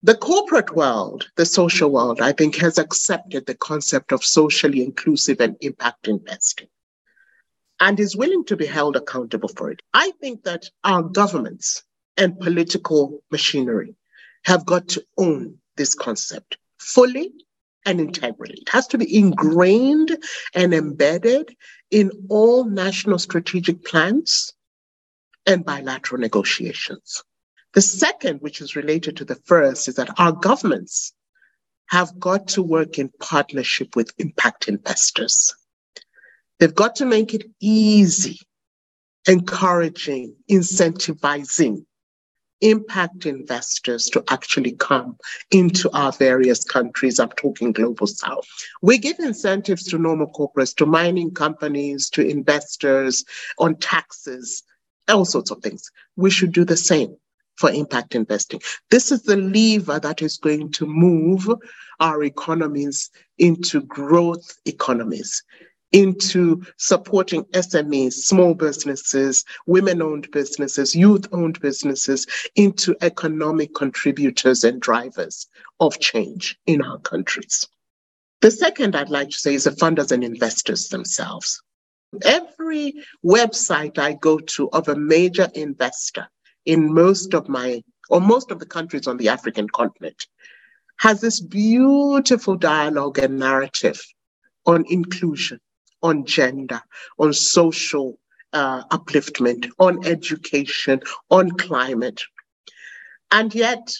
the 0.03 0.15
corporate 0.15 0.75
world, 0.75 1.29
the 1.37 1.47
social 1.47 1.91
world, 1.91 2.21
I 2.21 2.33
think 2.33 2.57
has 2.57 2.79
accepted 2.79 3.47
the 3.47 3.55
concept 3.55 4.12
of 4.12 4.25
socially 4.25 4.85
inclusive 4.85 5.41
and 5.41 5.57
impact 5.61 6.09
investing 6.09 6.69
and 7.81 7.99
is 8.00 8.17
willing 8.17 8.45
to 8.47 8.57
be 8.57 8.67
held 8.67 8.97
accountable 8.97 9.49
for 9.49 9.71
it. 9.71 9.81
I 9.93 10.12
think 10.21 10.45
that 10.45 10.71
our 10.85 11.03
governments 11.03 11.83
and 12.17 12.38
political 12.38 13.23
machinery 13.31 13.95
have 14.45 14.65
got 14.65 14.88
to 14.88 15.05
own 15.19 15.59
this 15.76 15.95
concept 15.95 16.57
fully 16.79 17.33
and 17.85 18.00
integrally. 18.00 18.59
It 18.61 18.69
has 18.71 18.87
to 18.88 18.99
be 18.99 19.17
ingrained 19.17 20.17
and 20.55 20.75
embedded 20.75 21.55
in 21.91 22.11
all 22.29 22.65
national 22.65 23.19
strategic 23.19 23.85
plans 23.85 24.53
and 25.47 25.65
bilateral 25.65 26.21
negotiations. 26.21 27.23
The 27.75 27.83
second, 27.83 28.41
which 28.41 28.61
is 28.61 28.77
related 28.77 29.17
to 29.19 29.25
the 29.25 29.35
first, 29.35 29.89
is 29.89 29.97
that 29.97 30.19
our 30.19 30.33
governments 30.33 31.13
have 31.87 32.19
got 32.19 32.49
to 32.49 32.63
work 32.63 32.99
in 32.99 33.11
partnership 33.21 33.95
with 33.95 34.13
impact 34.19 34.69
investors. 34.69 35.55
They've 36.59 36.75
got 36.75 36.97
to 36.97 37.05
make 37.05 37.35
it 37.35 37.45
easy, 37.61 38.41
encouraging, 39.27 40.35
incentivizing 40.51 41.85
impact 42.63 43.27
investors 43.27 44.07
to 44.07 44.25
actually 44.29 44.73
come 44.73 45.17
into 45.51 45.91
our 45.91 46.13
various 46.13 46.65
countries. 46.65 47.19
I'm 47.19 47.29
talking 47.31 47.73
global 47.73 48.07
south. 48.07 48.47
We 48.83 48.99
give 48.99 49.19
incentives 49.19 49.85
to 49.85 49.99
normal 49.99 50.29
corporates, 50.33 50.75
to 50.77 50.87
mining 50.87 51.33
companies, 51.33 52.09
to 52.11 52.27
investors 52.27 53.25
on 53.59 53.77
taxes, 53.77 54.63
all 55.09 55.25
sorts 55.25 55.51
of 55.51 55.59
things. 55.63 55.91
We 56.17 56.31
should 56.31 56.53
do 56.53 56.65
the 56.65 56.77
same 56.77 57.17
for 57.57 57.71
impact 57.71 58.15
investing. 58.15 58.61
This 58.91 59.11
is 59.13 59.23
the 59.23 59.37
lever 59.37 59.99
that 60.01 60.23
is 60.23 60.37
going 60.37 60.73
to 60.73 60.87
move 60.87 61.49
our 62.01 62.23
economies 62.23 63.11
into 63.39 63.83
growth 63.83 64.59
economies 64.67 65.43
into 65.93 66.63
supporting 66.77 67.45
SMEs, 67.47 68.13
small 68.13 68.55
businesses, 68.55 69.45
women 69.67 70.03
owned 70.03 70.29
businesses, 70.31 70.95
youth 70.95 71.27
owned 71.33 71.61
businesses, 71.61 72.27
into 72.55 72.95
economic 73.01 73.75
contributors 73.75 74.65
and 74.65 74.81
drivers 74.81 75.47
of 75.81 75.99
change 75.99 76.59
in 76.67 76.83
our 76.83 76.99
countries. 76.99 77.67
The 78.43 78.51
second 78.51 78.95
I'd 78.95 79.09
like 79.09 79.31
to 79.31 79.39
say 79.39 79.55
is 79.55 79.65
the 79.65 79.71
funders 79.71 80.13
and 80.13 80.23
investors 80.23 80.89
themselves. 80.89 81.63
Every 82.25 82.95
website 83.25 83.99
I 83.99 84.15
go 84.15 84.39
to 84.39 84.69
of 84.71 84.89
a 84.89 84.97
major 84.97 85.49
investor 85.55 86.29
in 86.67 86.93
most 86.93 87.35
of 87.35 87.49
my, 87.49 87.83
or 88.11 88.21
most 88.21 88.51
of 88.51 88.59
the 88.59 88.67
countries 88.67 89.07
on 89.07 89.17
the 89.17 89.29
African 89.29 89.69
continent, 89.69 90.27
has 90.99 91.21
this 91.21 91.41
beautiful 91.41 92.57
dialogue 92.57 93.19
and 93.19 93.39
narrative 93.39 94.01
on 94.67 94.85
inclusion 94.89 95.61
on 96.03 96.25
gender, 96.25 96.81
on 97.19 97.33
social 97.33 98.19
uh, 98.53 98.85
upliftment, 98.85 99.69
on 99.79 100.07
education, 100.07 101.01
on 101.31 101.51
climate. 101.51 102.23
And 103.31 103.55
yet, 103.55 103.95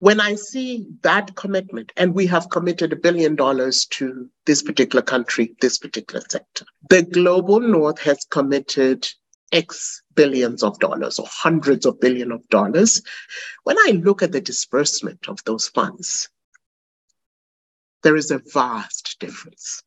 when 0.00 0.20
I 0.20 0.34
see 0.34 0.86
that 1.02 1.34
commitment, 1.36 1.92
and 1.96 2.14
we 2.14 2.26
have 2.26 2.50
committed 2.50 2.92
a 2.92 2.96
billion 2.96 3.36
dollars 3.36 3.86
to 3.86 4.28
this 4.46 4.62
particular 4.62 5.02
country, 5.02 5.54
this 5.60 5.78
particular 5.78 6.22
sector, 6.28 6.64
the 6.88 7.02
global 7.02 7.60
north 7.60 8.00
has 8.00 8.26
committed 8.30 9.06
X 9.52 10.02
billions 10.14 10.62
of 10.62 10.78
dollars 10.78 11.18
or 11.18 11.26
hundreds 11.28 11.86
of 11.86 12.00
billions 12.00 12.32
of 12.32 12.48
dollars. 12.48 13.02
When 13.64 13.78
I 13.78 13.92
look 13.92 14.22
at 14.22 14.32
the 14.32 14.40
disbursement 14.40 15.28
of 15.28 15.42
those 15.44 15.68
funds, 15.68 16.28
there 18.02 18.16
is 18.16 18.30
a 18.30 18.40
vast 18.52 19.16
difference 19.20 19.82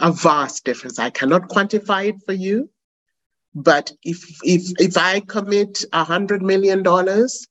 a 0.00 0.10
vast 0.10 0.64
difference. 0.64 0.98
I 0.98 1.10
cannot 1.10 1.48
quantify 1.48 2.08
it 2.08 2.16
for 2.24 2.32
you, 2.32 2.70
but 3.54 3.92
if 4.02 4.24
if 4.42 4.72
if 4.80 4.96
I 4.96 5.20
commit 5.20 5.84
a 5.92 6.04
hundred 6.04 6.42
million 6.42 6.82
dollars, 6.82 7.46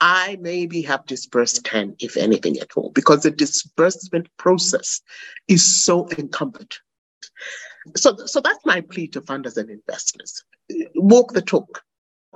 I 0.00 0.36
maybe 0.40 0.82
have 0.82 1.06
disbursed 1.06 1.64
10, 1.64 1.96
if 1.98 2.16
anything 2.16 2.58
at 2.58 2.76
all, 2.76 2.90
because 2.90 3.22
the 3.22 3.30
disbursement 3.30 4.28
process 4.36 5.00
is 5.48 5.84
so 5.84 6.08
encumbered. 6.18 6.74
So, 7.96 8.16
so 8.26 8.40
that's 8.40 8.64
my 8.64 8.80
plea 8.80 9.08
to 9.08 9.20
funders 9.20 9.56
and 9.56 9.70
investors. 9.70 10.44
Walk 10.94 11.32
the 11.32 11.42
talk. 11.42 11.82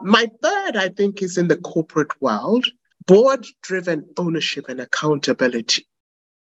My 0.00 0.31
third, 0.43 0.76
I 0.76 0.90
think, 0.90 1.23
is 1.23 1.38
in 1.38 1.49
the 1.49 1.57
corporate 1.57 2.21
world. 2.21 2.67
Board 3.07 3.47
driven 3.62 4.09
ownership 4.17 4.69
and 4.69 4.81
accountability 4.81 5.87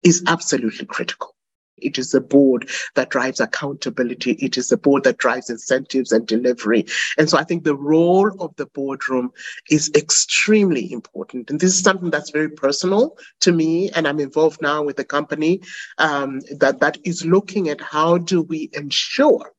is 0.03 0.23
absolutely 0.27 0.85
critical. 0.85 1.35
It 1.77 1.97
is 1.97 2.11
the 2.11 2.21
board 2.21 2.69
that 2.95 3.09
drives 3.09 3.39
accountability. 3.39 4.31
It 4.33 4.57
is 4.57 4.69
the 4.69 4.77
board 4.77 5.03
that 5.03 5.17
drives 5.17 5.49
incentives 5.49 6.11
and 6.11 6.25
delivery. 6.27 6.85
And 7.17 7.29
so 7.29 7.37
I 7.37 7.43
think 7.43 7.63
the 7.63 7.75
role 7.75 8.31
of 8.41 8.55
the 8.55 8.65
boardroom 8.67 9.31
is 9.69 9.91
extremely 9.95 10.91
important. 10.91 11.49
And 11.49 11.59
this 11.59 11.73
is 11.73 11.83
something 11.83 12.09
that's 12.09 12.31
very 12.31 12.49
personal 12.49 13.17
to 13.41 13.51
me. 13.51 13.89
And 13.91 14.07
I'm 14.07 14.19
involved 14.19 14.61
now 14.61 14.83
with 14.83 14.99
a 14.99 15.05
company 15.05 15.61
um, 15.97 16.41
that, 16.57 16.79
that 16.79 16.97
is 17.03 17.25
looking 17.25 17.69
at 17.69 17.81
how 17.81 18.17
do 18.17 18.41
we 18.41 18.69
ensure 18.73 19.53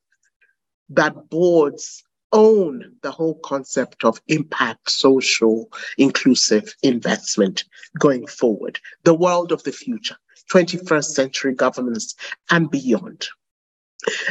that 0.91 1.29
boards 1.29 2.05
own 2.33 2.97
the 3.03 3.11
whole 3.11 3.39
concept 3.41 4.05
of 4.05 4.21
impact, 4.29 4.91
social, 4.91 5.71
inclusive 5.97 6.75
investment 6.83 7.65
going 7.99 8.27
forward, 8.27 8.79
the 9.05 9.15
world 9.15 9.53
of 9.53 9.63
the 9.63 9.73
future. 9.73 10.17
21st 10.53 11.05
century 11.05 11.55
governance 11.55 12.15
and 12.51 12.71
beyond. 12.71 13.29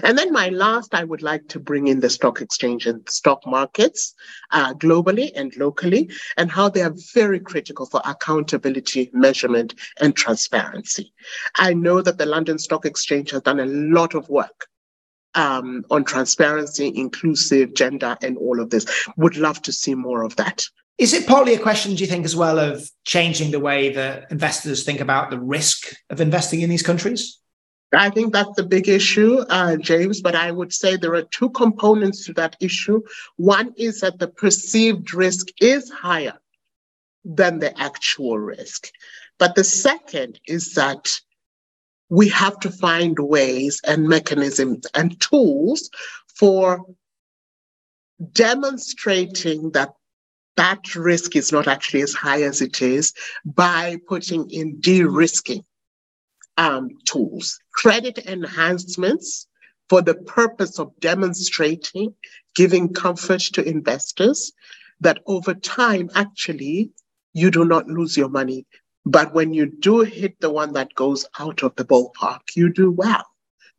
And 0.03 0.17
then 0.17 0.31
my 0.31 0.47
last, 0.49 0.95
I 0.95 1.03
would 1.03 1.21
like 1.21 1.49
to 1.49 1.59
bring 1.59 1.87
in 1.87 1.99
the 1.99 2.09
stock 2.09 2.41
exchange 2.41 2.87
and 2.87 3.07
stock 3.09 3.45
markets 3.45 4.13
uh, 4.51 4.73
globally 4.73 5.31
and 5.35 5.55
locally, 5.57 6.09
and 6.37 6.49
how 6.49 6.69
they 6.69 6.81
are 6.81 6.95
very 7.13 7.39
critical 7.39 7.85
for 7.85 8.01
accountability, 8.05 9.09
measurement, 9.13 9.75
and 9.99 10.15
transparency. 10.15 11.13
I 11.55 11.73
know 11.73 12.01
that 12.01 12.17
the 12.17 12.25
London 12.25 12.57
Stock 12.59 12.85
Exchange 12.85 13.31
has 13.31 13.41
done 13.41 13.59
a 13.59 13.65
lot 13.65 14.15
of 14.15 14.29
work 14.29 14.67
um, 15.35 15.83
on 15.91 16.05
transparency, 16.05 16.91
inclusive, 16.95 17.73
gender, 17.73 18.17
and 18.21 18.37
all 18.37 18.61
of 18.61 18.69
this. 18.69 18.85
Would 19.17 19.35
love 19.35 19.61
to 19.63 19.73
see 19.73 19.95
more 19.95 20.23
of 20.23 20.35
that. 20.37 20.65
Is 20.97 21.13
it 21.13 21.27
partly 21.27 21.53
a 21.53 21.59
question, 21.59 21.93
do 21.93 22.03
you 22.03 22.09
think, 22.09 22.25
as 22.25 22.35
well, 22.35 22.57
of 22.57 22.89
changing 23.05 23.51
the 23.51 23.59
way 23.59 23.93
that 23.93 24.31
investors 24.31 24.83
think 24.83 24.99
about 24.99 25.29
the 25.29 25.39
risk 25.39 25.93
of 26.09 26.21
investing 26.21 26.61
in 26.61 26.69
these 26.69 26.81
countries? 26.81 27.39
I 27.93 28.09
think 28.09 28.33
that's 28.33 28.55
the 28.55 28.63
big 28.63 28.89
issue, 28.89 29.37
uh, 29.49 29.77
James, 29.77 30.21
but 30.21 30.35
I 30.35 30.51
would 30.51 30.73
say 30.73 30.97
there 30.97 31.13
are 31.13 31.21
two 31.21 31.49
components 31.51 32.25
to 32.25 32.33
that 32.33 32.57
issue. 32.59 33.01
One 33.37 33.73
is 33.77 34.01
that 34.01 34.19
the 34.19 34.27
perceived 34.27 35.13
risk 35.13 35.47
is 35.61 35.89
higher 35.89 36.37
than 37.23 37.59
the 37.59 37.79
actual 37.79 38.39
risk. 38.39 38.89
But 39.37 39.55
the 39.55 39.63
second 39.63 40.39
is 40.47 40.73
that 40.73 41.19
we 42.09 42.27
have 42.29 42.59
to 42.61 42.71
find 42.71 43.17
ways 43.19 43.81
and 43.85 44.07
mechanisms 44.07 44.85
and 44.93 45.19
tools 45.21 45.89
for 46.35 46.85
demonstrating 48.33 49.71
that 49.71 49.93
that 50.57 50.95
risk 50.95 51.35
is 51.35 51.51
not 51.51 51.67
actually 51.67 52.01
as 52.01 52.13
high 52.13 52.41
as 52.41 52.61
it 52.61 52.81
is 52.81 53.13
by 53.45 53.97
putting 54.07 54.49
in 54.49 54.79
de-risking 54.79 55.63
um, 56.57 56.89
tools, 57.05 57.59
credit 57.73 58.17
enhancements 58.25 59.47
for 59.89 60.01
the 60.01 60.15
purpose 60.15 60.79
of 60.79 60.91
demonstrating, 60.99 62.13
giving 62.55 62.93
comfort 62.93 63.39
to 63.53 63.67
investors 63.67 64.51
that 64.99 65.19
over 65.27 65.53
time, 65.53 66.09
actually, 66.15 66.91
you 67.33 67.51
do 67.51 67.63
not 67.63 67.87
lose 67.87 68.17
your 68.17 68.29
money. 68.29 68.65
But 69.05 69.33
when 69.33 69.53
you 69.53 69.67
do 69.67 70.01
hit 70.01 70.39
the 70.41 70.49
one 70.49 70.73
that 70.73 70.93
goes 70.95 71.25
out 71.39 71.63
of 71.63 71.75
the 71.75 71.85
ballpark, 71.85 72.41
you 72.55 72.73
do 72.73 72.91
well. 72.91 73.25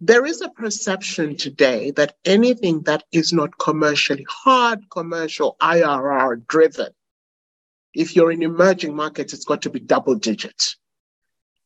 There 0.01 0.25
is 0.25 0.41
a 0.43 0.51
perception 0.51 1.37
today 1.37 1.91
that 1.93 2.15
anything 2.25 2.83
that 2.83 3.03
is 3.11 3.33
not 3.33 3.59
commercially 3.59 4.25
hard, 4.29 4.89
commercial, 4.91 5.57
IRR 5.61 6.47
driven, 6.47 6.93
if 7.95 8.15
you're 8.15 8.31
in 8.31 8.45
emerging 8.45 8.95
markets, 8.95 9.33
it's 9.33 9.45
got 9.45 9.63
to 9.63 9.71
be 9.71 9.81
double 9.81 10.15
digit, 10.15 10.77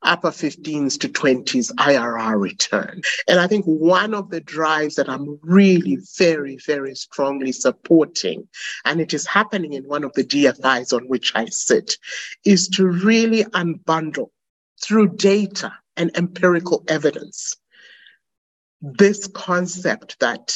upper 0.01 0.31
15s 0.31 0.99
to 1.01 1.11
20s 1.11 1.73
IRR 1.75 2.41
return. 2.41 3.03
And 3.29 3.39
I 3.39 3.47
think 3.49 3.67
one 3.67 4.15
of 4.15 4.31
the 4.31 4.41
drives 4.41 4.95
that 4.95 5.11
I'm 5.11 5.39
really 5.43 5.99
very, 6.17 6.57
very 6.57 6.95
strongly 6.95 7.53
supporting, 7.53 8.49
and 8.87 8.99
it 8.99 9.13
is 9.13 9.27
happening 9.27 9.75
in 9.75 9.85
one 9.85 10.05
of 10.05 10.15
the 10.15 10.25
DFIs 10.25 10.95
on 10.95 11.07
which 11.07 11.33
I 11.35 11.45
sit, 11.51 11.99
is 12.47 12.69
to 12.69 12.87
really 12.87 13.45
unbundle 13.45 14.31
through 14.81 15.17
data 15.17 15.75
and 15.99 16.17
empirical 16.17 16.83
evidence 16.89 17.59
this 18.83 19.27
concept 19.29 20.19
that 20.21 20.55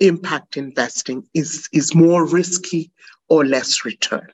impact 0.00 0.56
investing 0.56 1.28
is, 1.34 1.68
is 1.72 1.94
more 1.94 2.26
risky 2.26 2.90
or 3.28 3.44
less 3.44 3.84
return. 3.84 4.28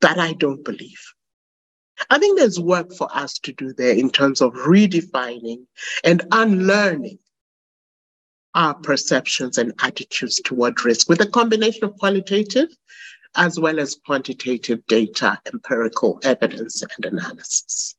That 0.00 0.18
I 0.18 0.34
don't 0.34 0.64
believe. 0.64 1.00
I 2.08 2.18
think 2.18 2.38
there's 2.38 2.60
work 2.60 2.92
for 2.94 3.08
us 3.14 3.38
to 3.40 3.52
do 3.52 3.72
there 3.74 3.94
in 3.94 4.10
terms 4.10 4.40
of 4.40 4.52
redefining 4.54 5.66
and 6.04 6.22
unlearning 6.32 7.18
our 8.54 8.74
perceptions 8.74 9.58
and 9.58 9.72
attitudes 9.82 10.40
toward 10.44 10.84
risk 10.84 11.08
with 11.08 11.20
a 11.20 11.26
combination 11.26 11.84
of 11.84 11.96
qualitative 11.98 12.68
as 13.36 13.60
well 13.60 13.78
as 13.78 14.00
quantitative 14.06 14.84
data, 14.86 15.38
empirical 15.52 16.18
evidence, 16.24 16.82
and 16.82 17.04
analysis. 17.04 17.94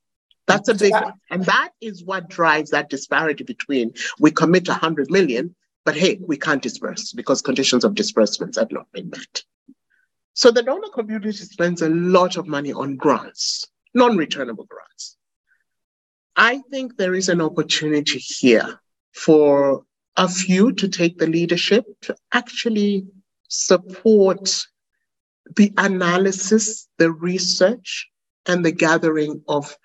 That's 0.47 0.69
a 0.69 0.73
big 0.73 0.91
one. 0.91 1.13
And 1.29 1.45
that 1.45 1.71
is 1.81 2.03
what 2.03 2.29
drives 2.29 2.71
that 2.71 2.89
disparity 2.89 3.43
between 3.43 3.93
we 4.19 4.31
commit 4.31 4.67
100 4.67 5.09
million, 5.09 5.55
but 5.85 5.95
hey, 5.95 6.19
we 6.25 6.37
can't 6.37 6.61
disperse 6.61 7.13
because 7.13 7.41
conditions 7.41 7.83
of 7.83 7.95
disbursements 7.95 8.57
have 8.57 8.71
not 8.71 8.91
been 8.91 9.09
met. 9.09 9.43
So 10.33 10.51
the 10.51 10.63
donor 10.63 10.89
community 10.93 11.31
spends 11.31 11.81
a 11.81 11.89
lot 11.89 12.37
of 12.37 12.47
money 12.47 12.73
on 12.73 12.95
grants, 12.95 13.67
non 13.93 14.17
returnable 14.17 14.65
grants. 14.65 15.17
I 16.35 16.61
think 16.71 16.97
there 16.97 17.13
is 17.13 17.29
an 17.29 17.41
opportunity 17.41 18.19
here 18.19 18.79
for 19.13 19.83
a 20.17 20.27
few 20.27 20.71
to 20.73 20.87
take 20.87 21.17
the 21.17 21.27
leadership 21.27 21.85
to 22.01 22.15
actually 22.33 23.05
support 23.49 24.65
the 25.55 25.73
analysis, 25.77 26.87
the 26.97 27.11
research, 27.11 28.09
and 28.45 28.63
the 28.63 28.71
gathering 28.71 29.43
of 29.47 29.77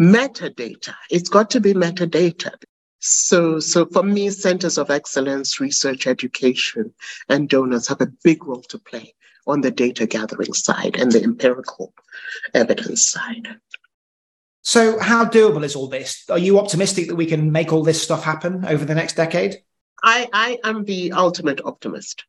metadata. 0.00 0.94
It's 1.10 1.28
got 1.28 1.50
to 1.50 1.60
be 1.60 1.74
metadata. 1.74 2.54
So, 3.00 3.60
so 3.60 3.86
for 3.86 4.02
me, 4.02 4.30
centers 4.30 4.78
of 4.78 4.90
excellence, 4.90 5.60
research, 5.60 6.06
education, 6.06 6.92
and 7.28 7.48
donors 7.48 7.88
have 7.88 8.00
a 8.00 8.12
big 8.24 8.44
role 8.44 8.62
to 8.62 8.78
play 8.78 9.14
on 9.46 9.60
the 9.60 9.70
data 9.70 10.06
gathering 10.06 10.52
side 10.52 10.96
and 10.96 11.10
the 11.12 11.22
empirical 11.22 11.94
evidence 12.54 13.06
side. 13.06 13.48
So, 14.62 14.98
how 14.98 15.24
doable 15.24 15.64
is 15.64 15.74
all 15.74 15.88
this? 15.88 16.24
Are 16.28 16.38
you 16.38 16.58
optimistic 16.58 17.08
that 17.08 17.16
we 17.16 17.26
can 17.26 17.50
make 17.50 17.72
all 17.72 17.82
this 17.82 18.02
stuff 18.02 18.22
happen 18.22 18.64
over 18.66 18.84
the 18.84 18.94
next 18.94 19.16
decade? 19.16 19.56
I, 20.02 20.28
I 20.32 20.58
am 20.64 20.84
the 20.84 21.12
ultimate 21.12 21.60
optimist. 21.64 22.24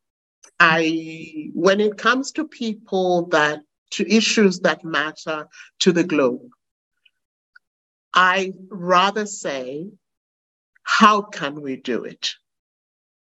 I, 0.58 1.50
when 1.54 1.80
it 1.80 1.98
comes 1.98 2.32
to 2.32 2.46
people 2.46 3.26
that, 3.28 3.60
to 3.90 4.10
issues 4.10 4.60
that 4.60 4.84
matter 4.84 5.48
to 5.80 5.92
the 5.92 6.04
globe, 6.04 6.48
I 8.14 8.52
rather 8.68 9.26
say, 9.26 9.88
how 10.82 11.22
can 11.22 11.62
we 11.62 11.76
do 11.76 12.04
it? 12.04 12.30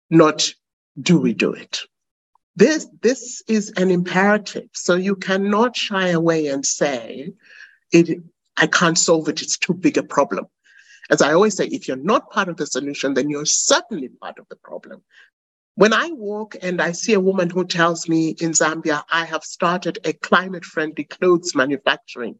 Not 0.09 0.53
do 1.01 1.19
we 1.19 1.35
do 1.35 1.53
it? 1.53 1.81
This, 2.57 2.89
this 3.01 3.43
is 3.49 3.73
an 3.77 3.91
imperative. 3.91 4.69
So 4.73 4.97
you 4.97 5.17
cannot 5.17 5.77
shy 5.77 6.09
away 6.09 6.49
and 6.49 6.67
say, 6.67 7.33
it, 7.93 8.19
I 8.57 8.67
can't 8.67 8.99
solve 8.99 9.29
it. 9.29 9.41
It's 9.41 9.57
too 9.57 9.75
big 9.75 9.97
a 9.99 10.03
problem. 10.03 10.47
As 11.11 11.23
I 11.23 11.33
always 11.33 11.57
say, 11.57 11.67
if 11.67 11.89
you're 11.89 11.97
not 11.97 12.31
part 12.31 12.49
of 12.49 12.57
the 12.57 12.67
solution, 12.67 13.15
then 13.15 13.31
you're 13.31 13.47
certainly 13.47 14.09
part 14.09 14.39
of 14.39 14.47
the 14.49 14.57
problem. 14.57 15.03
When 15.77 15.93
I 15.93 16.11
walk 16.11 16.57
and 16.61 16.83
I 16.83 16.93
see 16.93 17.15
a 17.15 17.21
woman 17.21 17.49
who 17.49 17.65
tells 17.65 18.09
me 18.09 18.31
in 18.41 18.51
Zambia, 18.51 19.03
I 19.11 19.25
have 19.25 19.45
started 19.45 19.99
a 20.05 20.13
climate 20.13 20.65
friendly 20.65 21.05
clothes 21.05 21.55
manufacturing 21.55 22.37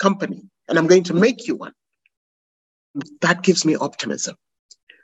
company 0.00 0.42
and 0.68 0.78
I'm 0.78 0.86
going 0.86 1.04
to 1.04 1.14
make 1.14 1.46
you 1.46 1.56
one 1.56 1.72
that 3.20 3.42
gives 3.42 3.64
me 3.64 3.76
optimism. 3.76 4.36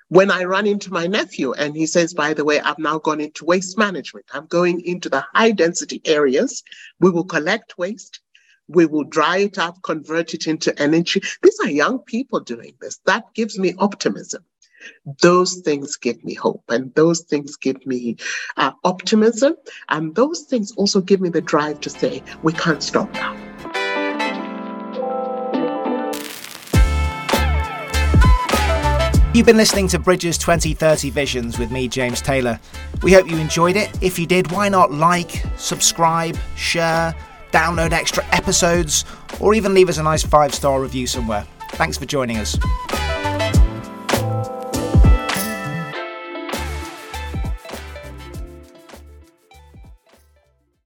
When 0.09 0.31
I 0.31 0.45
run 0.45 0.67
into 0.67 0.91
my 0.91 1.07
nephew 1.07 1.53
and 1.53 1.77
he 1.77 1.87
says, 1.87 2.15
by 2.15 2.33
the 2.33 2.45
way, 2.45 2.61
I've 2.61 2.79
now 2.79 2.99
gone 2.99 3.21
into 3.21 3.45
waste 3.45 3.77
management. 3.77 4.25
I'm 4.33 4.47
going 4.47 4.81
into 4.87 5.11
the 5.11 5.25
high 5.35 5.51
density 5.51 6.01
areas. 6.07 6.63
We 6.99 7.11
will 7.11 7.25
collect 7.25 7.77
waste. 7.77 8.21
We 8.69 8.87
will 8.87 9.05
dry 9.05 9.39
it 9.39 9.59
up, 9.59 9.83
convert 9.83 10.33
it 10.33 10.47
into 10.47 10.79
energy. 10.81 11.21
These 11.43 11.59
are 11.61 11.71
young 11.71 11.99
people 12.01 12.41
doing 12.41 12.75
this. 12.81 13.01
That 13.05 13.25
gives 13.35 13.59
me 13.59 13.75
optimism. 13.79 14.45
Those 15.21 15.57
things 15.57 15.97
give 15.97 16.23
me 16.25 16.35
hope 16.35 16.65
and 16.69 16.95
those 16.95 17.21
things 17.23 17.57
give 17.57 17.85
me 17.87 18.17
uh, 18.57 18.73
optimism. 18.85 19.57
And 19.89 20.15
those 20.15 20.43
things 20.43 20.73
also 20.73 21.01
give 21.01 21.21
me 21.21 21.29
the 21.29 21.43
drive 21.43 21.81
to 21.81 21.91
say, 21.91 22.23
we 22.43 22.53
can't 22.55 22.83
stop 22.83 23.13
now. 23.13 23.48
You've 29.39 29.47
been 29.47 29.57
listening 29.57 29.87
to 29.91 30.01
Bridges 30.01 30.37
2030 30.37 31.11
Visions 31.11 31.61
with 31.61 31.71
me, 31.71 31.87
James 31.87 32.21
Taylor. 32.21 32.59
We 33.05 33.13
hope 33.13 33.31
you 33.31 33.37
enjoyed 33.37 33.77
it. 33.77 33.97
If 34.03 34.19
you 34.19 34.27
did, 34.27 34.51
why 34.51 34.69
not 34.69 34.91
like, 34.91 35.45
subscribe, 35.57 36.37
share, 36.57 37.15
download 37.53 37.93
extra 37.93 38.27
episodes, 38.33 39.05
or 39.39 39.55
even 39.55 39.75
leave 39.75 39.89
us 39.89 39.99
a 39.99 40.03
nice 40.03 40.25
five 40.25 40.53
star 40.53 40.83
review 40.83 41.07
somewhere. 41.07 41.47
Thanks 41.75 41.97
for 41.97 42.05
joining 42.05 42.39
us. 42.39 42.59